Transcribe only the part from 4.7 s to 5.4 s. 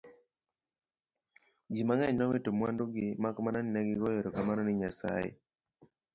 Nyasaye